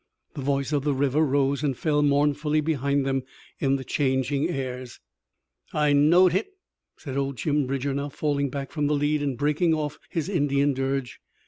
The 0.33 0.41
voice 0.41 0.73
of 0.73 0.83
the 0.83 0.95
river 0.95 1.21
rose 1.23 1.61
and 1.61 1.77
fell 1.77 2.01
mournfully 2.01 2.59
behind 2.59 3.05
them 3.05 3.21
in 3.59 3.75
the 3.75 3.83
changing 3.83 4.49
airs. 4.49 4.99
"I 5.73 5.93
knowed 5.93 6.31
hit!" 6.31 6.55
said 6.97 7.17
old 7.17 7.37
Jim 7.37 7.67
Bridger, 7.67 7.93
now 7.93 8.09
falling 8.09 8.49
back 8.49 8.71
from 8.71 8.87
the 8.87 8.95
lead 8.95 9.21
and 9.21 9.37
breaking 9.37 9.75
oft' 9.75 9.99
his 10.09 10.27
Indian 10.27 10.73
dirge. 10.73 11.19